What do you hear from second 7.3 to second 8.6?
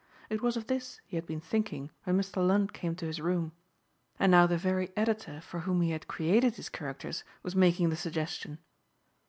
was making the suggestion.